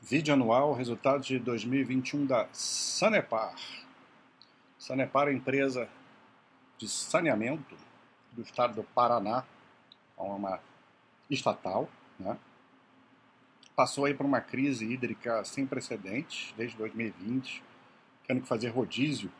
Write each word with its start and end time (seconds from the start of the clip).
Vídeo 0.00 0.32
anual, 0.32 0.72
resultados 0.74 1.26
de 1.26 1.40
2021 1.40 2.24
da 2.24 2.48
Sanepar. 2.52 3.56
Sanepar 4.78 5.26
é 5.26 5.32
empresa 5.32 5.88
de 6.78 6.88
saneamento 6.88 7.76
do 8.30 8.42
estado 8.42 8.76
do 8.76 8.84
Paraná, 8.84 9.44
é 10.16 10.22
uma 10.22 10.60
estatal, 11.28 11.88
né? 12.18 12.38
Passou 13.74 14.04
aí 14.04 14.14
por 14.14 14.24
uma 14.24 14.40
crise 14.40 14.86
hídrica 14.86 15.44
sem 15.44 15.66
precedentes 15.66 16.54
desde 16.56 16.76
2020, 16.76 17.62
tendo 18.26 18.42
que 18.42 18.48
fazer 18.48 18.68
rodízio 18.68 19.32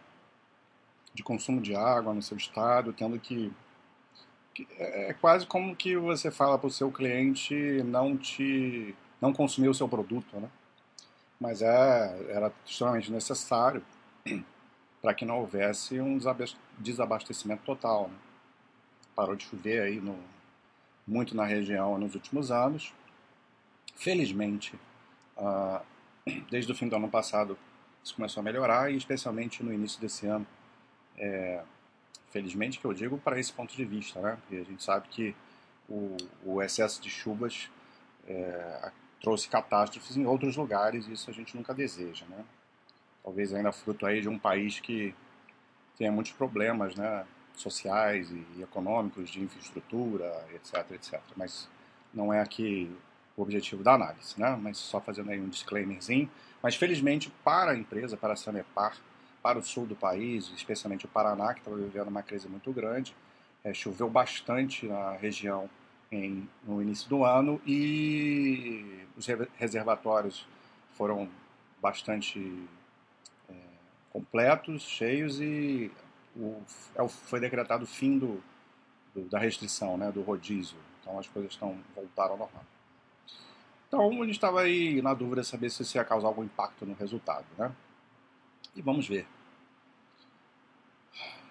de 1.15 1.23
consumo 1.23 1.61
de 1.61 1.77
água 1.77 2.13
no 2.13 2.21
seu 2.21 2.37
estado, 2.37 2.93
tendo 2.93 3.19
que 3.21 3.53
é, 4.77 5.11
é 5.11 5.15
quase 5.15 5.47
como 5.47 5.75
que 5.77 5.97
você 5.97 6.33
fala 6.33 6.59
para 6.59 6.67
o 6.67 6.71
seu 6.71 6.91
cliente 6.91 7.55
não 7.85 8.17
te 8.17 8.95
não 9.21 9.32
consumir 9.32 9.69
o 9.69 9.75
seu 9.75 9.89
produto, 9.89 10.39
né? 10.39 10.48
Mas 11.41 11.62
é, 11.62 12.27
era 12.30 12.52
extremamente 12.66 13.12
necessário 13.12 13.84
para 15.01 15.15
que 15.15 15.24
não 15.24 15.38
houvesse 15.41 16.01
um 16.01 16.19
desabastecimento 16.79 17.62
total. 17.65 18.09
Né? 18.09 18.16
Parou 19.15 19.37
de 19.37 19.45
chover 19.45 19.83
aí 19.83 20.01
no, 20.01 20.19
muito 21.07 21.37
na 21.37 21.45
região 21.45 21.96
nos 21.96 22.15
últimos 22.15 22.51
anos. 22.51 22.93
Felizmente, 23.95 24.79
uh, 25.37 25.80
desde 26.51 26.71
o 26.73 26.74
fim 26.74 26.88
do 26.88 26.96
ano 26.96 27.09
passado, 27.09 27.57
isso 28.02 28.15
começou 28.15 28.41
a 28.41 28.45
melhorar 28.45 28.93
e 28.93 28.96
especialmente 28.96 29.62
no 29.62 29.73
início 29.73 30.01
desse 30.01 30.27
ano. 30.27 30.46
É, 31.16 31.62
felizmente 32.30 32.79
que 32.79 32.85
eu 32.85 32.93
digo 32.93 33.19
para 33.19 33.38
esse 33.38 33.52
ponto 33.52 33.74
de 33.77 33.85
vista, 33.85 34.21
né? 34.21 34.38
Porque 34.41 34.57
a 34.57 34.65
gente 34.65 34.82
sabe 34.82 35.09
que 35.09 35.35
o, 35.88 36.16
o 36.45 36.62
excesso 36.62 37.01
de 37.01 37.10
chuvas 37.10 37.69
é, 38.27 38.93
trouxe 39.21 39.49
catástrofes 39.49 40.17
em 40.17 40.27
outros 40.27 40.57
lugares 40.57 41.07
e 41.07 41.13
isso 41.13 41.31
a 41.31 41.33
gente 41.33 41.57
nunca 41.57 41.75
deseja, 41.75 42.25
né? 42.27 42.45
Talvez 43.23 43.52
ainda 43.52 43.73
fruto 43.73 44.07
aí 44.07 44.21
de 44.21 44.29
um 44.29 44.38
país 44.38 44.80
que 44.80 45.15
tenha 45.97 46.13
muitos 46.13 46.33
problemas, 46.33 46.95
né? 46.95 47.27
Sociais 47.55 48.30
e 48.30 48.63
econômicos, 48.63 49.29
de 49.30 49.41
infraestrutura, 49.43 50.47
etc, 50.55 50.93
etc. 50.93 51.21
Mas 51.37 51.69
não 52.15 52.33
é 52.33 52.41
aqui 52.41 52.91
o 53.37 53.43
objetivo 53.43 53.83
da 53.83 53.95
análise, 53.95 54.38
né? 54.38 54.57
Mas 54.60 54.79
só 54.79 55.01
fazendo 55.01 55.30
aí 55.30 55.41
um 55.41 55.49
disclaimerzinho. 55.49 56.30
Mas 56.63 56.77
felizmente 56.77 57.30
para 57.45 57.73
a 57.73 57.77
empresa, 57.77 58.16
para 58.16 58.35
a 58.35 58.37
Sanepar, 58.37 58.97
para 59.43 59.59
o 59.59 59.63
sul 59.63 59.87
do 59.87 59.97
país, 59.97 60.53
especialmente 60.55 61.05
o 61.05 61.09
Paraná, 61.09 61.53
que 61.55 61.60
estava 61.60 61.77
vivendo 61.77 62.09
uma 62.09 62.23
crise 62.23 62.49
muito 62.49 62.73
grande, 62.73 63.15
é, 63.65 63.75
choveu 63.75 64.09
bastante 64.09 64.87
na 64.87 65.12
região 65.12 65.69
em, 66.10 66.48
no 66.64 66.81
início 66.82 67.09
do 67.09 67.25
ano 67.25 67.60
e 67.66 69.04
os 69.16 69.26
reservatórios 69.56 70.47
foram 70.92 71.28
bastante 71.81 72.69
é, 73.48 73.54
completos, 74.10 74.82
cheios 74.82 75.41
e 75.41 75.91
o, 76.36 76.60
é 76.94 77.09
foi 77.09 77.41
decretado 77.41 77.84
o 77.84 77.86
fim 77.86 78.19
do, 78.19 78.42
do, 79.14 79.28
da 79.28 79.38
restrição, 79.38 79.97
né, 79.97 80.10
do 80.10 80.22
rodízio. 80.22 80.78
Então 81.00 81.19
as 81.19 81.28
coisas 81.28 81.53
estão 81.53 81.78
voltaram 81.94 82.32
ao 82.32 82.38
normal. 82.38 82.64
Então 83.86 84.10
gente 84.25 84.32
estava 84.32 84.60
aí 84.60 85.00
na 85.00 85.14
dúvida 85.14 85.41
de 85.41 85.47
saber 85.47 85.70
se 85.70 85.82
isso 85.82 85.97
ia 85.97 86.04
causar 86.04 86.28
algum 86.28 86.44
impacto 86.44 86.84
no 86.84 86.94
resultado, 86.94 87.47
né? 87.56 87.72
E 88.76 88.82
vamos 88.82 89.09
ver 89.09 89.26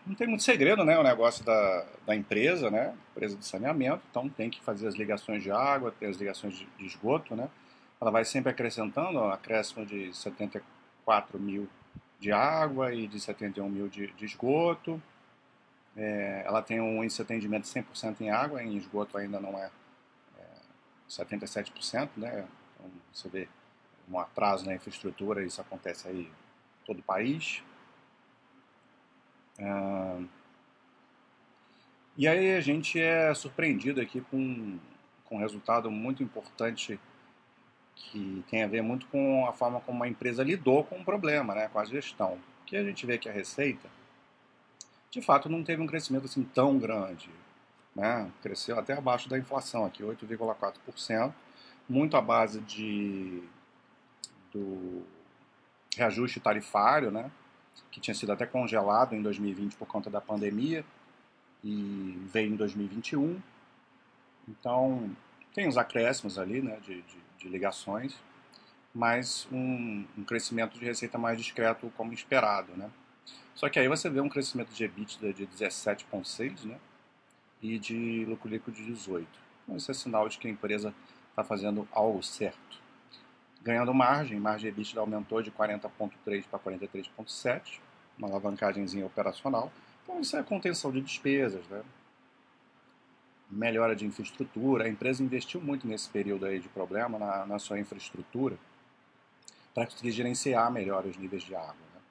não 0.07 0.15
tem 0.15 0.27
muito 0.27 0.43
segredo, 0.43 0.83
né? 0.85 0.97
O 0.97 1.03
negócio 1.03 1.43
da, 1.43 1.85
da 2.05 2.15
empresa, 2.15 2.71
né? 2.71 2.95
Empresa 3.11 3.35
de 3.35 3.45
saneamento, 3.45 4.01
então 4.09 4.29
tem 4.29 4.49
que 4.49 4.61
fazer 4.61 4.87
as 4.87 4.95
ligações 4.95 5.43
de 5.43 5.51
água, 5.51 5.93
ter 5.99 6.07
as 6.07 6.17
ligações 6.17 6.53
de, 6.53 6.65
de 6.77 6.85
esgoto, 6.85 7.35
né? 7.35 7.49
Ela 7.99 8.11
vai 8.11 8.23
sempre 8.23 8.51
acrescentando, 8.51 9.19
um 9.19 9.29
acréscimo 9.29 9.85
de 9.85 10.15
74 10.15 11.39
mil 11.39 11.67
de 12.19 12.31
água 12.31 12.93
e 12.93 13.07
de 13.07 13.19
71 13.19 13.69
mil 13.69 13.87
de, 13.87 14.07
de 14.13 14.25
esgoto. 14.25 15.01
É, 15.95 16.43
ela 16.45 16.61
tem 16.61 16.79
um 16.79 17.03
índice 17.03 17.17
de 17.17 17.23
atendimento 17.23 17.65
100% 17.65 18.21
em 18.21 18.29
água, 18.29 18.63
em 18.63 18.77
esgoto 18.77 19.17
ainda 19.17 19.39
não 19.39 19.57
é, 19.57 19.69
é 20.37 20.43
77%, 21.09 22.09
né? 22.17 22.45
Então, 22.75 22.91
você 23.11 23.27
vê 23.27 23.47
um 24.09 24.19
atraso 24.19 24.65
na 24.65 24.75
infraestrutura, 24.75 25.43
isso 25.43 25.59
acontece 25.59 26.07
aí 26.07 26.21
em 26.21 26.85
todo 26.85 26.99
o 26.99 27.03
país. 27.03 27.63
Ah, 29.59 30.19
e 32.17 32.27
aí 32.27 32.55
a 32.55 32.61
gente 32.61 32.99
é 32.99 33.33
surpreendido 33.33 34.01
aqui 34.01 34.21
com, 34.21 34.79
com 35.25 35.35
um 35.35 35.39
resultado 35.39 35.91
muito 35.91 36.23
importante 36.23 36.99
que 37.95 38.43
tem 38.49 38.63
a 38.63 38.67
ver 38.67 38.81
muito 38.81 39.07
com 39.07 39.45
a 39.47 39.53
forma 39.53 39.79
como 39.81 40.03
a 40.03 40.07
empresa 40.07 40.43
lidou 40.43 40.83
com 40.83 40.99
o 40.99 41.05
problema, 41.05 41.53
né, 41.53 41.67
com 41.67 41.79
a 41.79 41.85
gestão. 41.85 42.39
Que 42.65 42.75
a 42.75 42.83
gente 42.83 43.05
vê 43.05 43.17
que 43.17 43.29
a 43.29 43.31
receita, 43.31 43.87
de 45.11 45.21
fato, 45.21 45.49
não 45.49 45.63
teve 45.63 45.81
um 45.81 45.87
crescimento 45.87 46.25
assim 46.25 46.43
tão 46.43 46.77
grande. 46.77 47.29
Né? 47.95 48.31
Cresceu 48.41 48.77
até 48.79 48.93
abaixo 48.93 49.29
da 49.29 49.37
inflação 49.37 49.85
aqui, 49.85 50.03
8,4%, 50.03 51.33
muito 51.89 52.17
à 52.17 52.21
base 52.21 52.61
de, 52.61 53.43
do 54.51 55.03
reajuste 55.95 56.39
tarifário, 56.39 57.09
né? 57.11 57.31
Que 57.91 57.99
tinha 57.99 58.13
sido 58.13 58.31
até 58.31 58.45
congelado 58.45 59.15
em 59.15 59.21
2020 59.21 59.75
por 59.75 59.87
conta 59.87 60.09
da 60.09 60.21
pandemia 60.21 60.83
e 61.63 62.17
veio 62.31 62.53
em 62.53 62.55
2021. 62.55 63.41
Então, 64.47 65.09
tem 65.53 65.67
os 65.67 65.77
acréscimos 65.77 66.37
ali 66.37 66.61
né, 66.61 66.79
de, 66.81 67.01
de, 67.01 67.17
de 67.39 67.49
ligações, 67.49 68.15
mas 68.93 69.47
um, 69.51 70.05
um, 70.17 70.23
crescimento 70.23 70.77
de 70.79 70.85
receita 70.85 71.17
mais 71.17 71.37
discreto 71.37 71.91
como 71.97 72.13
esperado. 72.13 72.71
Né? 72.75 72.89
Só 73.55 73.69
que 73.69 73.79
aí 73.79 73.87
você 73.87 74.09
vê 74.09 74.21
um 74.21 74.29
crescimento 74.29 74.69
de 74.69 74.83
EBITDA 74.83 75.33
de 75.33 75.47
17,6% 75.47 76.65
né, 76.65 76.79
e 77.61 77.77
de 77.77 78.25
lucro 78.25 78.49
líquido 78.49 78.77
de 78.77 78.91
18%. 78.91 79.25
Então, 79.63 79.75
isso 79.75 79.91
é 79.91 79.93
sinal 79.93 80.29
de 80.29 80.37
que 80.37 80.47
a 80.47 80.51
empresa 80.51 80.93
está 81.29 81.43
fazendo 81.43 81.87
algo 81.91 82.23
certo 82.23 82.86
ganhando 83.67 83.93
margem, 83.93 84.39
margem 84.39 84.69
EBITDA 84.69 85.01
aumentou 85.01 85.41
de 85.41 85.51
40,3 85.51 86.45
para 86.49 86.57
43,7, 86.57 87.79
uma 88.17 88.29
alavancagemzinha 88.29 89.05
operacional. 89.05 89.69
Então 90.03 90.21
isso 90.21 90.37
é 90.37 90.41
contenção 90.41 90.89
de 90.89 91.01
despesas, 91.01 91.67
né? 91.67 91.83
melhora 93.51 93.93
de 93.93 94.05
infraestrutura. 94.05 94.85
A 94.85 94.89
empresa 94.89 95.21
investiu 95.21 95.59
muito 95.59 95.85
nesse 95.85 96.09
período 96.09 96.45
aí 96.45 96.59
de 96.59 96.69
problema 96.69 97.19
na, 97.19 97.45
na 97.45 97.59
sua 97.59 97.77
infraestrutura 97.77 98.57
para 99.73 99.85
conseguir 99.85 100.11
gerenciar 100.11 100.71
melhor 100.71 101.05
os 101.05 101.17
níveis 101.17 101.43
de 101.43 101.53
água. 101.53 101.75
Né? 101.93 102.01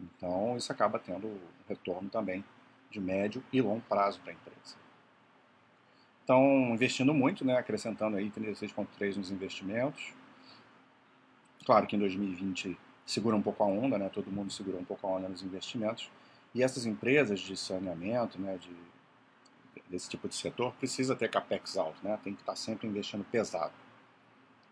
Então 0.00 0.56
isso 0.56 0.70
acaba 0.70 1.00
tendo 1.00 1.26
um 1.26 1.40
retorno 1.68 2.08
também 2.08 2.44
de 2.88 3.00
médio 3.00 3.42
e 3.52 3.60
longo 3.60 3.82
prazo 3.88 4.20
para 4.20 4.30
a 4.30 4.34
empresa. 4.34 4.76
Então, 6.22 6.72
investindo 6.72 7.12
muito, 7.12 7.44
né, 7.44 7.58
acrescentando 7.58 8.16
aí 8.16 8.30
36,3 8.30 9.16
nos 9.16 9.30
investimentos, 9.30 10.14
Claro 11.64 11.86
que 11.86 11.96
em 11.96 11.98
2020 11.98 12.78
segura 13.06 13.36
um 13.36 13.42
pouco 13.42 13.62
a 13.62 13.66
onda, 13.66 13.98
né? 13.98 14.08
todo 14.08 14.30
mundo 14.30 14.52
segurou 14.52 14.80
um 14.80 14.84
pouco 14.84 15.06
a 15.06 15.10
onda 15.10 15.28
nos 15.28 15.42
investimentos. 15.42 16.10
E 16.54 16.62
essas 16.62 16.86
empresas 16.86 17.40
de 17.40 17.56
saneamento, 17.56 18.40
né, 18.40 18.58
de, 18.58 18.70
desse 19.88 20.08
tipo 20.08 20.28
de 20.28 20.34
setor, 20.34 20.72
precisa 20.74 21.16
ter 21.16 21.28
capex 21.28 21.76
alto, 21.76 21.98
né? 22.02 22.18
tem 22.22 22.34
que 22.34 22.40
estar 22.40 22.56
sempre 22.56 22.86
investindo 22.86 23.24
pesado. 23.24 23.72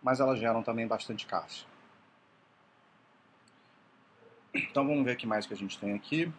Mas 0.02 0.20
elas 0.20 0.38
geram 0.38 0.62
também 0.62 0.86
bastante 0.86 1.26
caixa. 1.26 1.66
Então 4.54 4.86
vamos 4.86 5.04
ver 5.04 5.14
o 5.14 5.16
que 5.16 5.26
mais 5.26 5.47
que 5.47 5.54
a 5.54 5.56
gente 5.56 5.78
tem 5.78 5.94
aqui. 5.94 6.32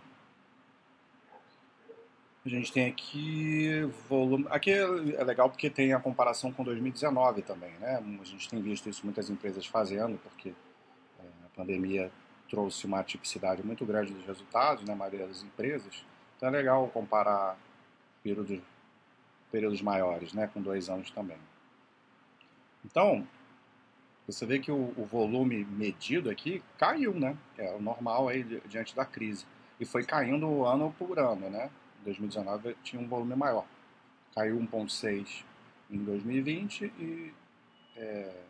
A 2.46 2.50
gente 2.50 2.74
tem 2.74 2.88
aqui 2.88 3.84
volume. 4.10 4.46
Aqui 4.50 4.72
é 4.72 5.24
legal 5.24 5.50
porque 5.50 5.70
tem 5.70 5.94
a 5.94 6.00
comparação 6.00 6.52
com 6.52 6.62
2019 6.62 7.42
também, 7.42 7.72
né? 7.80 8.04
A 8.20 8.26
gente 8.26 8.50
tem 8.50 8.62
visto 8.62 8.90
isso 8.90 9.06
muitas 9.06 9.30
empresas 9.30 9.66
fazendo, 9.66 10.20
porque 10.22 10.50
é, 10.50 11.24
a 11.46 11.56
pandemia 11.56 12.12
trouxe 12.50 12.86
uma 12.86 13.02
tipicidade 13.02 13.64
muito 13.64 13.86
grande 13.86 14.14
dos 14.14 14.26
resultados 14.26 14.84
né? 14.84 14.94
maioria 14.94 15.26
das 15.26 15.42
empresas. 15.42 16.04
Então 16.36 16.50
é 16.50 16.52
legal 16.52 16.86
comparar 16.90 17.58
períodos, 18.22 18.60
períodos 19.50 19.82
maiores, 19.82 20.34
né? 20.34 20.48
Com 20.54 20.62
dois 20.62 20.90
anos 20.90 21.10
também. 21.12 21.38
Então, 22.84 23.26
você 24.28 24.46
vê 24.46 24.60
que 24.60 24.70
o, 24.70 24.94
o 24.98 25.06
volume 25.06 25.64
medido 25.64 26.30
aqui 26.30 26.62
caiu, 26.78 27.14
né? 27.14 27.38
É 27.58 27.74
o 27.74 27.82
normal 27.82 28.28
aí 28.28 28.44
diante 28.68 28.94
da 28.94 29.06
crise. 29.06 29.46
E 29.80 29.86
foi 29.86 30.04
caindo 30.04 30.66
ano 30.66 30.94
por 31.00 31.18
ano, 31.18 31.50
né? 31.50 31.72
2019 32.04 32.76
tinha 32.84 33.02
um 33.02 33.08
volume 33.08 33.36
maior. 33.36 33.66
Caiu 34.36 34.58
1,6 34.60 35.44
em 35.90 36.04
2020 36.04 36.86
e, 36.86 37.34
é, 37.96 38.44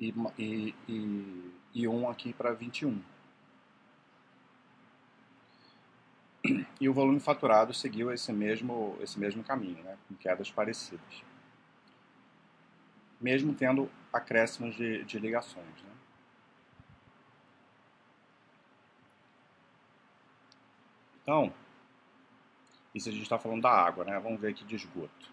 e, 0.00 0.14
e, 0.38 0.74
e, 0.88 1.52
e 1.74 1.88
um 1.88 2.08
aqui 2.08 2.32
para 2.32 2.52
21. 2.52 3.00
E 6.78 6.88
o 6.88 6.92
volume 6.92 7.20
faturado 7.20 7.72
seguiu 7.72 8.12
esse 8.12 8.30
mesmo, 8.32 8.98
esse 9.00 9.18
mesmo 9.18 9.42
caminho, 9.42 9.82
né, 9.82 9.96
com 10.06 10.14
quedas 10.14 10.50
parecidas. 10.50 11.22
Mesmo 13.18 13.54
tendo 13.54 13.90
acréscimos 14.12 14.74
de, 14.76 15.02
de 15.04 15.18
ligações. 15.18 15.82
Né? 15.82 15.90
Então, 21.22 21.54
isso 22.94 23.08
a 23.08 23.12
gente 23.12 23.22
está 23.22 23.38
falando 23.38 23.62
da 23.62 23.70
água, 23.70 24.04
né? 24.04 24.18
Vamos 24.20 24.40
ver 24.40 24.48
aqui 24.48 24.64
de 24.64 24.76
esgoto. 24.76 25.32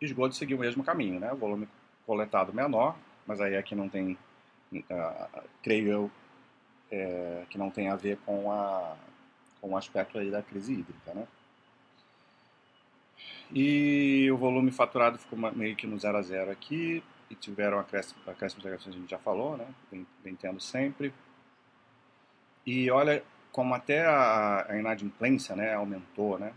Esgoto 0.00 0.34
seguiu 0.34 0.56
o 0.56 0.60
mesmo 0.60 0.84
caminho, 0.84 1.18
né? 1.18 1.34
Volume 1.34 1.68
coletado 2.06 2.52
menor, 2.52 2.96
mas 3.26 3.40
aí 3.40 3.56
aqui 3.56 3.74
não 3.74 3.88
tem, 3.88 4.16
uh, 4.72 5.42
creio 5.62 5.88
eu, 5.88 6.10
é, 6.90 7.44
que 7.50 7.58
não 7.58 7.70
tem 7.70 7.88
a 7.88 7.96
ver 7.96 8.18
com, 8.24 8.50
a, 8.50 8.96
com 9.60 9.70
o 9.70 9.76
aspecto 9.76 10.18
aí 10.18 10.30
da 10.30 10.42
crise 10.42 10.72
hídrica, 10.72 11.14
né? 11.14 11.26
E 13.52 14.30
o 14.30 14.36
volume 14.36 14.70
faturado 14.70 15.18
ficou 15.18 15.38
meio 15.52 15.74
que 15.74 15.86
no 15.86 15.98
zero 15.98 16.16
a 16.16 16.22
zero 16.22 16.50
aqui, 16.50 17.02
e 17.30 17.34
tiveram 17.34 17.78
acréscimo, 17.78 18.20
acréscimo 18.26 18.60
de 18.60 18.68
a 18.68 18.76
gente 18.76 19.10
já 19.10 19.18
falou, 19.18 19.56
né? 19.56 19.66
Vem, 19.90 20.06
vem 20.22 20.34
tendo 20.34 20.60
sempre. 20.60 21.12
E 22.66 22.90
olha 22.90 23.22
como 23.52 23.74
até 23.74 24.06
a, 24.06 24.66
inadimplência 24.78 25.56
né, 25.56 25.74
aumentou 25.74 26.38
né, 26.38 26.52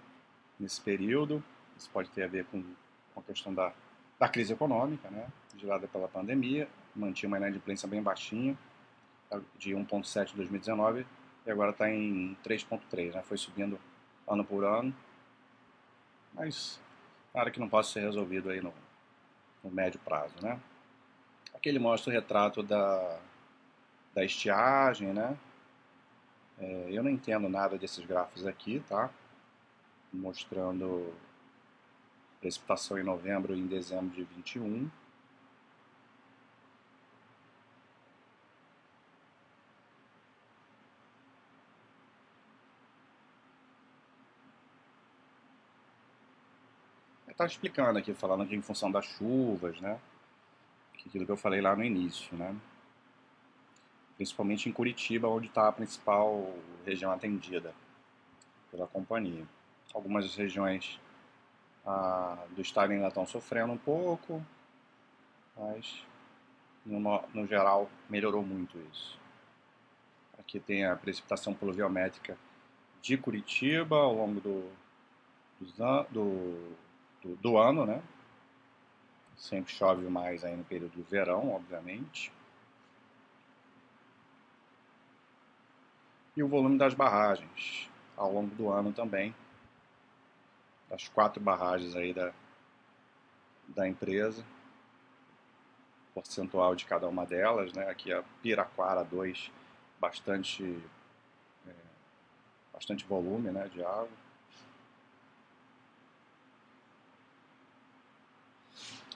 nesse 0.59 0.81
período. 0.81 1.43
Isso 1.77 1.89
pode 1.89 2.09
ter 2.09 2.23
a 2.23 2.27
ver 2.27 2.45
com, 2.45 2.63
com 3.13 3.19
a 3.19 3.23
questão 3.23 3.53
da, 3.53 3.73
da 4.19 4.29
crise 4.29 4.53
econômica, 4.53 5.09
né, 5.09 5.27
gerada 5.57 5.87
pela 5.87 6.07
pandemia. 6.07 6.67
Mantinha 6.95 7.27
uma 7.27 7.37
inadimplência 7.37 7.87
bem 7.87 8.01
baixinha, 8.01 8.57
de 9.57 9.73
1,7 9.73 10.33
em 10.33 10.35
2019, 10.37 11.07
e 11.45 11.51
agora 11.51 11.71
está 11.71 11.89
em 11.89 12.37
3,3. 12.45 13.13
Né, 13.13 13.23
foi 13.23 13.37
subindo 13.37 13.79
ano 14.27 14.45
por 14.45 14.63
ano. 14.63 14.93
Mas 16.33 16.79
nada 17.33 17.49
que 17.49 17.59
não 17.59 17.69
possa 17.69 17.93
ser 17.93 18.01
resolvido 18.01 18.49
aí 18.49 18.61
no, 18.61 18.73
no 19.63 19.71
médio 19.71 19.99
prazo. 19.99 20.35
Né. 20.41 20.59
Aqui 21.53 21.69
ele 21.69 21.79
mostra 21.79 22.11
o 22.11 22.13
retrato 22.13 22.61
da, 22.61 23.19
da 24.13 24.23
estiagem, 24.23 25.13
né? 25.13 25.37
É, 26.59 26.87
eu 26.89 27.03
não 27.03 27.09
entendo 27.09 27.49
nada 27.49 27.77
desses 27.77 28.05
gráficos 28.05 28.45
aqui, 28.45 28.83
tá? 28.87 29.09
Mostrando 30.11 31.13
precipitação 32.39 32.99
em 32.99 33.03
novembro 33.03 33.55
e 33.55 33.59
em 33.59 33.67
dezembro 33.67 34.09
de 34.09 34.23
21. 34.23 34.89
Está 47.27 47.45
explicando 47.47 47.97
aqui, 47.97 48.13
falando 48.13 48.43
aqui 48.43 48.55
em 48.55 48.61
função 48.61 48.91
das 48.91 49.05
chuvas, 49.05 49.79
né? 49.81 49.99
Aquilo 50.93 51.25
que 51.25 51.31
eu 51.31 51.37
falei 51.37 51.61
lá 51.61 51.75
no 51.75 51.83
início, 51.83 52.37
né? 52.37 52.55
Principalmente 54.23 54.69
em 54.69 54.71
Curitiba, 54.71 55.27
onde 55.27 55.47
está 55.47 55.67
a 55.67 55.71
principal 55.71 56.55
região 56.85 57.11
atendida 57.11 57.75
pela 58.71 58.87
companhia. 58.87 59.45
Algumas 59.93 60.33
regiões 60.33 60.97
ah, 61.85 62.37
do 62.55 62.61
estado 62.61 62.93
ainda 62.93 63.09
estão 63.09 63.25
sofrendo 63.25 63.73
um 63.73 63.77
pouco, 63.77 64.41
mas 65.57 66.05
no, 66.85 66.99
no 67.33 67.45
geral 67.45 67.89
melhorou 68.09 68.41
muito 68.41 68.77
isso. 68.93 69.19
Aqui 70.39 70.57
tem 70.57 70.85
a 70.85 70.95
precipitação 70.95 71.53
pluviométrica 71.53 72.37
de 73.01 73.17
Curitiba 73.17 73.97
ao 73.97 74.15
longo 74.15 74.39
do, 74.39 74.71
do, 75.59 76.67
do, 77.21 77.35
do 77.35 77.57
ano, 77.57 77.85
né? 77.85 78.01
Sempre 79.35 79.73
chove 79.73 80.05
mais 80.05 80.45
aí 80.45 80.55
no 80.55 80.63
período 80.63 80.93
do 80.93 81.03
verão, 81.03 81.53
obviamente. 81.53 82.31
E 86.35 86.41
o 86.41 86.47
volume 86.47 86.77
das 86.77 86.93
barragens 86.93 87.89
ao 88.17 88.31
longo 88.31 88.53
do 88.55 88.69
ano 88.69 88.91
também. 88.91 89.33
Das 90.89 91.07
quatro 91.07 91.41
barragens 91.41 91.95
aí 91.95 92.13
da, 92.13 92.31
da 93.67 93.87
empresa, 93.87 94.43
percentual 96.13 96.75
de 96.75 96.85
cada 96.85 97.07
uma 97.07 97.25
delas, 97.25 97.73
né? 97.73 97.89
Aqui 97.89 98.11
a 98.13 98.23
Piraquara 98.41 99.03
2, 99.03 99.51
bastante, 99.99 100.63
é, 101.67 101.73
bastante 102.71 103.05
volume 103.05 103.49
né, 103.49 103.67
de 103.69 103.83
água. 103.83 104.23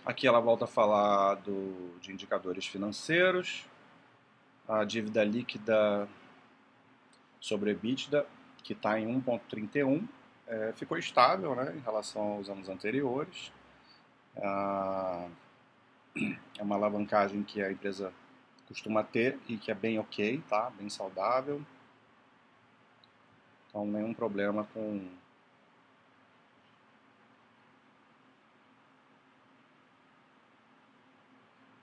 Aqui 0.05 0.25
ela 0.25 0.39
volta 0.39 0.63
a 0.63 0.67
falar 0.67 1.35
do, 1.35 1.99
de 1.99 2.13
indicadores 2.13 2.65
financeiros, 2.65 3.65
a 4.67 4.83
dívida 4.85 5.23
líquida 5.23 6.07
sobre 7.39 7.71
EBITDA, 7.71 8.25
que 8.63 8.73
está 8.73 8.99
em 8.99 9.07
1,31, 9.21 10.07
é, 10.47 10.73
ficou 10.73 10.97
estável 10.97 11.55
né, 11.55 11.73
em 11.75 11.79
relação 11.79 12.33
aos 12.33 12.49
anos 12.49 12.69
anteriores. 12.69 13.51
Ah, 14.37 15.27
é 16.57 16.63
uma 16.63 16.75
alavancagem 16.75 17.43
que 17.43 17.61
a 17.61 17.71
empresa 17.71 18.13
costuma 18.67 19.03
ter 19.03 19.39
e 19.47 19.57
que 19.57 19.71
é 19.71 19.75
bem 19.75 19.99
ok, 19.99 20.43
tá? 20.49 20.69
bem 20.71 20.89
saudável. 20.89 21.61
Então, 23.69 23.85
nenhum 23.85 24.13
problema 24.13 24.67
com 24.73 25.07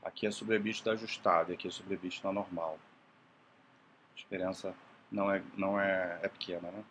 Aqui 0.04 0.26
é 0.26 0.30
sobre 0.30 0.56
EBITDA 0.56 0.92
ajustado 0.92 1.50
e 1.50 1.54
aqui 1.54 1.66
é 1.66 1.70
sobre 1.70 1.94
EBITDA 1.94 2.30
normal. 2.30 2.78
Diferença 4.14 4.74
não 5.14 5.30
é, 5.30 5.42
não 5.56 5.80
é, 5.80 6.18
é 6.22 6.28
pequena, 6.28 6.70
né? 6.70 6.84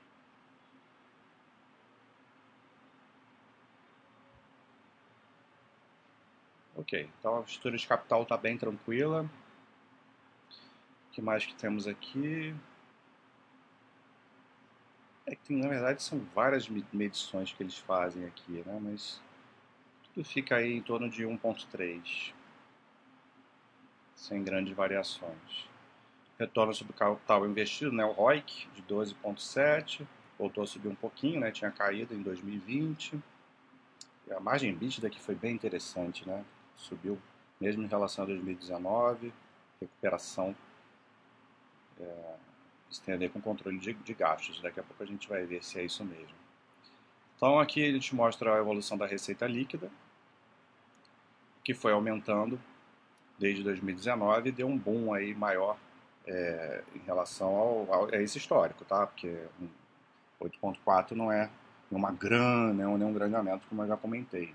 Ok, 6.75 7.09
então 7.19 7.37
a 7.39 7.41
estrutura 7.41 7.77
de 7.77 7.87
capital 7.87 8.23
está 8.23 8.37
bem 8.37 8.57
tranquila. 8.57 9.29
O 11.07 11.11
que 11.11 11.21
mais 11.21 11.45
que 11.45 11.53
temos 11.53 11.87
aqui? 11.87 12.55
É 15.25 15.35
que 15.35 15.53
na 15.53 15.67
verdade 15.67 16.01
são 16.01 16.19
várias 16.33 16.67
medições 16.67 17.53
que 17.53 17.61
eles 17.61 17.77
fazem 17.77 18.25
aqui, 18.25 18.63
né? 18.65 18.79
Mas 18.81 19.21
tudo 20.13 20.25
fica 20.25 20.55
aí 20.55 20.73
em 20.73 20.81
torno 20.81 21.09
de 21.09 21.23
1.3, 21.23 22.33
sem 24.15 24.43
grandes 24.43 24.73
variações 24.73 25.72
retorno 26.43 26.73
sobre 26.73 26.93
capital 26.93 27.45
investido, 27.45 27.91
né, 27.91 28.05
o 28.05 28.11
ROIC 28.11 28.67
de 28.75 28.81
12,7, 28.83 30.05
voltou 30.37 30.63
a 30.63 30.67
subir 30.67 30.89
um 30.89 30.95
pouquinho, 30.95 31.39
né, 31.39 31.51
tinha 31.51 31.71
caído 31.71 32.13
em 32.13 32.21
2020. 32.21 33.19
E 34.27 34.33
a 34.33 34.39
margem 34.39 34.69
EBITDA 34.71 35.09
que 35.09 35.19
foi 35.19 35.35
bem 35.35 35.53
interessante, 35.53 36.27
né, 36.27 36.43
subiu 36.75 37.17
mesmo 37.59 37.83
em 37.83 37.87
relação 37.87 38.23
a 38.23 38.27
2019, 38.27 39.33
recuperação, 39.79 40.55
é, 41.99 43.17
ver 43.17 43.31
com 43.31 43.41
controle 43.41 43.79
de, 43.79 43.93
de 43.93 44.13
gastos, 44.13 44.61
daqui 44.61 44.79
a 44.79 44.83
pouco 44.83 45.01
a 45.01 45.05
gente 45.05 45.29
vai 45.29 45.45
ver 45.45 45.63
se 45.63 45.79
é 45.79 45.85
isso 45.85 46.03
mesmo. 46.03 46.35
Então 47.37 47.59
aqui 47.59 47.87
a 47.87 47.91
gente 47.91 48.13
mostra 48.13 48.55
a 48.55 48.59
evolução 48.59 48.97
da 48.97 49.05
receita 49.05 49.47
líquida, 49.47 49.89
que 51.63 51.73
foi 51.73 51.93
aumentando 51.93 52.59
desde 53.39 53.63
2019 53.63 54.49
e 54.49 54.51
deu 54.51 54.67
um 54.67 54.77
boom 54.77 55.13
aí 55.13 55.33
maior 55.33 55.77
é, 56.27 56.83
em 56.95 56.99
relação 56.99 57.55
ao, 57.55 57.93
ao, 57.93 58.05
a 58.13 58.21
esse 58.21 58.37
histórico, 58.37 58.85
tá? 58.85 59.07
Porque 59.07 59.37
8.4 60.39 61.11
não 61.11 61.31
é 61.31 61.49
uma 61.91 62.11
grande, 62.11 62.77
não 62.81 62.93
é 62.93 63.05
um 63.05 63.13
grande 63.13 63.35
aumento, 63.35 63.67
como 63.67 63.83
eu 63.83 63.87
já 63.87 63.97
comentei. 63.97 64.53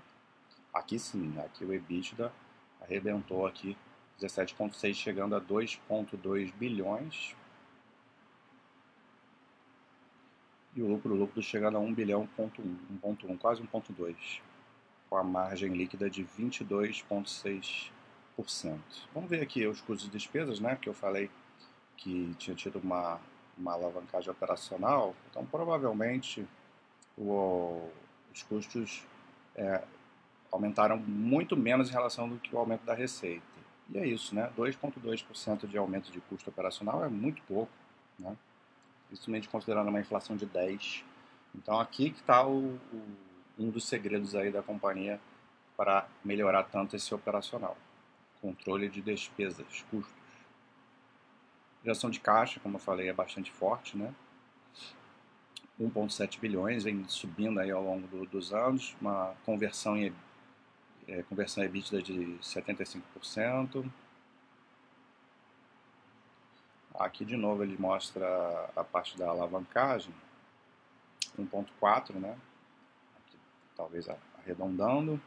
Aqui 0.73 0.99
sim, 0.99 1.33
aqui 1.39 1.65
o 1.65 1.73
EBITDA 1.73 2.31
arrebentou 2.81 3.45
aqui 3.45 3.77
17.6 4.19 4.93
chegando 4.93 5.35
a 5.35 5.41
2.2 5.41 6.53
bilhões. 6.53 7.35
E 10.75 10.81
o 10.81 10.87
lucro 10.87 11.15
lucro 11.15 11.41
chegando 11.41 11.77
a 11.77 11.79
1 11.79 11.93
bilhão, 11.93 12.27
ponto 12.37 12.61
1, 12.61 12.99
1.1, 13.03 13.37
quase 13.39 13.61
1.2, 13.63 14.41
com 15.09 15.17
a 15.17 15.23
margem 15.23 15.73
líquida 15.73 16.09
de 16.09 16.23
22.6%. 16.23 17.91
Vamos 19.13 19.29
ver 19.29 19.41
aqui 19.41 19.65
os 19.65 19.81
custos 19.81 20.07
e 20.07 20.11
despesas, 20.11 20.59
né, 20.59 20.77
que 20.79 20.87
eu 20.87 20.93
falei 20.93 21.29
que 21.99 22.33
tinha 22.37 22.55
tido 22.55 22.79
uma, 22.79 23.19
uma 23.57 23.73
alavancagem 23.73 24.31
operacional, 24.31 25.13
então 25.29 25.45
provavelmente 25.45 26.47
o, 27.17 27.89
os 28.33 28.41
custos 28.43 29.05
é, 29.55 29.83
aumentaram 30.51 30.97
muito 30.97 31.55
menos 31.55 31.89
em 31.89 31.91
relação 31.91 32.27
do 32.27 32.39
que 32.39 32.55
o 32.55 32.57
aumento 32.57 32.85
da 32.85 32.93
receita. 32.93 33.43
E 33.89 33.97
é 33.97 34.05
isso, 34.05 34.33
né? 34.33 34.51
2,2% 34.57 35.67
de 35.67 35.77
aumento 35.77 36.11
de 36.11 36.21
custo 36.21 36.49
operacional 36.49 37.03
é 37.03 37.09
muito 37.09 37.41
pouco, 37.43 37.71
né? 38.17 38.35
Principalmente 39.07 39.49
considerando 39.49 39.89
uma 39.89 39.99
inflação 39.99 40.37
de 40.37 40.45
10%. 40.47 41.03
Então 41.55 41.79
aqui 41.79 42.11
que 42.11 42.19
está 42.19 42.45
um 42.45 42.77
dos 43.57 43.87
segredos 43.87 44.35
aí 44.35 44.51
da 44.51 44.61
companhia 44.61 45.19
para 45.75 46.07
melhorar 46.23 46.63
tanto 46.63 46.95
esse 46.95 47.13
operacional. 47.13 47.75
controle 48.41 48.87
de 48.87 49.01
despesas, 49.01 49.83
custos. 49.89 50.18
Geração 51.83 52.09
de 52.09 52.19
caixa, 52.19 52.59
como 52.59 52.75
eu 52.75 52.79
falei, 52.79 53.09
é 53.09 53.13
bastante 53.13 53.51
forte, 53.51 53.97
né? 53.97 54.13
1,7 55.79 56.39
bilhões, 56.39 56.83
vem 56.83 57.07
subindo 57.07 57.59
aí 57.59 57.71
ao 57.71 57.81
longo 57.81 58.05
do, 58.07 58.25
dos 58.25 58.53
anos, 58.53 58.95
uma 58.99 59.33
conversão 59.45 59.95
em 59.95 60.13
é, 61.07 61.23
conversão 61.23 61.63
EBITDA 61.63 62.01
de 62.01 62.37
75%. 62.41 63.89
Aqui 66.95 67.23
de 67.23 67.37
novo 67.37 67.63
ele 67.63 67.77
mostra 67.77 68.69
a 68.75 68.83
parte 68.83 69.17
da 69.17 69.29
alavancagem, 69.29 70.13
1.4, 71.37 72.15
né? 72.15 72.37
Aqui, 73.15 73.37
talvez 73.77 74.07
arredondando. 74.37 75.19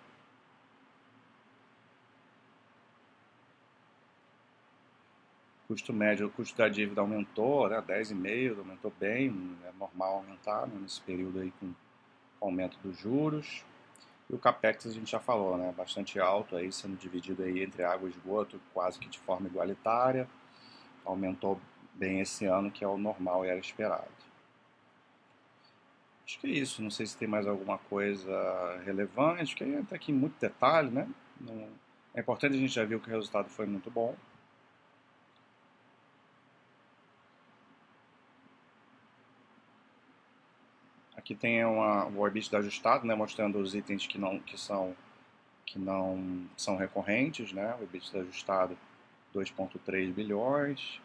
Custo 5.73 5.91
médio, 5.91 6.27
o 6.27 6.31
custo 6.31 6.59
da 6.59 6.69
dívida 6.69 7.01
aumentou, 7.01 7.67
né? 7.67 7.81
10,5, 7.81 8.59
aumentou 8.59 8.93
bem, 9.01 9.57
é 9.65 9.73
normal 9.81 10.17
aumentar 10.17 10.67
né? 10.67 10.79
nesse 10.79 11.01
período 11.01 11.41
aí 11.41 11.51
com 11.59 11.73
aumento 12.43 12.77
dos 12.83 12.99
juros. 12.99 13.65
E 14.29 14.35
o 14.35 14.39
capex 14.39 14.87
a 14.87 14.91
gente 14.91 15.11
já 15.11 15.19
falou, 15.19 15.57
né? 15.57 15.73
Bastante 15.75 16.21
alto 16.21 16.57
aí, 16.57 16.71
sendo 16.71 16.95
dividido 16.99 17.43
aí 17.43 17.63
entre 17.63 17.83
água 17.85 18.07
e 18.07 18.13
esgoto, 18.13 18.61
quase 18.75 18.99
que 18.99 19.09
de 19.09 19.19
forma 19.21 19.47
igualitária. 19.49 20.29
Aumentou 21.07 21.59
bem 21.95 22.21
esse 22.21 22.45
ano, 22.45 22.71
que 22.71 22.85
é 22.85 22.87
o 22.87 22.99
normal 22.99 23.47
e 23.47 23.49
era 23.49 23.59
esperado. 23.59 24.13
Acho 26.27 26.39
que 26.39 26.49
é 26.49 26.51
isso. 26.51 26.83
Não 26.83 26.91
sei 26.91 27.07
se 27.07 27.17
tem 27.17 27.27
mais 27.27 27.47
alguma 27.47 27.79
coisa 27.79 28.79
relevante, 28.85 29.57
que 29.57 29.65
entra 29.65 29.97
aqui 29.97 30.13
em 30.13 30.15
muito 30.15 30.39
detalhe, 30.39 30.91
né? 30.91 31.09
É 32.13 32.21
importante 32.21 32.57
a 32.57 32.59
gente 32.59 32.75
já 32.75 32.85
viu 32.85 33.01
que 33.01 33.09
o 33.09 33.11
resultado 33.11 33.49
foi 33.49 33.65
muito 33.65 33.91
bom. 33.91 34.15
Aqui 41.23 41.37
tem 41.37 41.65
uma, 41.65 42.07
o 42.07 42.27
EBITDA 42.27 42.59
ajustado, 42.59 43.07
né, 43.07 43.15
mostrando 43.15 43.57
os 43.61 43.77
itens 43.77 44.09
que 44.09 44.19
não, 44.19 44.41
que 44.41 44.59
são, 44.59 44.97
que 45.65 45.79
não 45.79 46.49
são 46.57 46.77
recorrentes, 46.77 47.53
né, 47.53 47.77
o 47.81 47.85
EBITDA 47.85 48.23
ajustado 48.23 48.77
2,3 49.33 50.13
bilhões. 50.13 51.01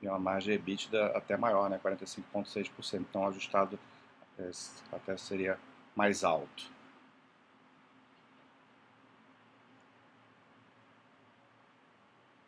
E 0.00 0.08
uma 0.08 0.18
margem 0.18 0.54
EBITDA 0.54 1.08
até 1.14 1.36
maior, 1.36 1.68
né, 1.68 1.78
45,6%. 1.78 3.00
Então, 3.00 3.26
ajustado 3.26 3.78
é, 4.38 4.50
até 4.90 5.14
seria 5.18 5.58
mais 5.94 6.24
alto. 6.24 6.70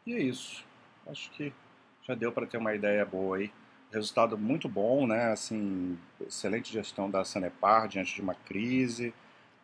E 0.06 0.14
é 0.14 0.18
isso. 0.18 0.64
Acho 1.06 1.30
que 1.32 1.52
já 2.10 2.14
deu 2.14 2.32
para 2.32 2.46
ter 2.46 2.58
uma 2.58 2.74
ideia 2.74 3.04
boa 3.04 3.38
aí. 3.38 3.50
Resultado 3.92 4.36
muito 4.38 4.68
bom, 4.68 5.06
né? 5.06 5.32
Assim, 5.32 5.98
excelente 6.20 6.72
gestão 6.72 7.10
da 7.10 7.24
Sanepar 7.24 7.88
diante 7.88 8.14
de 8.14 8.20
uma 8.20 8.34
crise, 8.34 9.14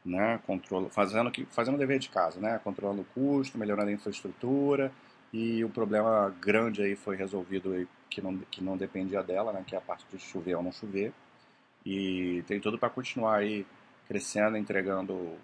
né? 0.05 0.41
Controlo, 0.47 0.88
fazendo 0.91 1.31
que 1.31 1.45
fazendo 1.47 1.75
o 1.75 1.79
dever 1.79 1.99
de 1.99 2.09
casa, 2.09 2.41
né? 2.41 2.61
Controlando 2.62 3.03
o 3.03 3.05
custo, 3.05 3.59
melhorando 3.59 3.91
a 3.91 3.93
infraestrutura 3.93 4.93
e 5.33 5.65
o 5.65 5.69
problema 5.69 6.35
grande 6.41 6.83
aí 6.83 6.97
foi 6.97 7.17
resolvido 7.17 7.73
aí, 7.73 7.87
que 8.11 8.21
não 8.21 8.38
que 8.50 8.62
não 8.62 8.76
dependia 8.76 9.23
dela, 9.23 9.53
né? 9.53 9.65
Que 9.67 9.75
é 9.75 9.79
a 9.79 9.81
parte 9.81 10.05
de 10.11 10.19
chover 10.19 10.55
ou 10.57 10.62
não 10.62 10.73
chover 10.73 11.12
e 11.85 12.43
tem 12.49 12.61
tudo 12.61 12.79
para 12.79 12.91
continuar 12.91 13.37
aí 13.37 13.65
crescendo, 14.09 14.57
entregando 14.57 15.37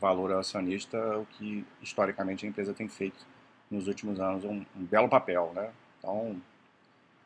valor 0.00 0.32
ao 0.32 0.40
acionista, 0.40 0.98
o 1.16 1.24
que 1.26 1.64
historicamente 1.80 2.44
a 2.44 2.48
empresa 2.48 2.74
tem 2.74 2.88
feito 2.88 3.24
nos 3.70 3.86
últimos 3.86 4.20
anos 4.20 4.44
um, 4.44 4.64
um 4.76 4.84
belo 4.84 5.08
papel, 5.08 5.52
né? 5.54 5.70
Então, 6.06 6.40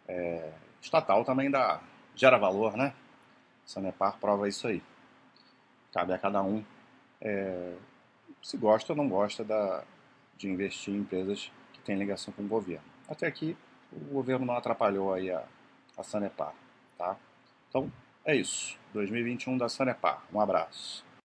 é, 0.09 0.51
estatal 0.81 1.23
também 1.23 1.51
dá, 1.51 1.83
gera 2.17 2.39
valor, 2.39 2.79
né? 2.79 2.95
Sanepar 3.67 4.17
prova 4.19 4.49
isso 4.49 4.67
aí. 4.67 4.83
Cabe 5.93 6.15
a 6.15 6.19
cada 6.19 6.43
um 6.43 6.65
é, 7.21 7.75
se 8.43 8.57
gosta 8.57 8.95
ou 8.95 8.97
não 8.97 9.07
gosta 9.07 9.45
da, 9.45 9.85
de 10.39 10.49
investir 10.49 10.95
em 10.95 11.01
empresas 11.01 11.53
que 11.75 11.81
têm 11.83 11.99
ligação 11.99 12.33
com 12.33 12.43
o 12.43 12.49
governo. 12.49 12.85
Até 13.07 13.27
aqui, 13.27 13.55
o 13.93 14.15
governo 14.15 14.47
não 14.47 14.57
atrapalhou 14.57 15.13
aí 15.13 15.31
a, 15.31 15.45
a 15.99 16.03
Sanepar, 16.03 16.55
tá? 16.97 17.19
Então, 17.69 17.93
é 18.25 18.35
isso. 18.35 18.79
2021 18.95 19.59
da 19.59 19.69
Sanepar. 19.69 20.23
Um 20.33 20.41
abraço. 20.41 21.05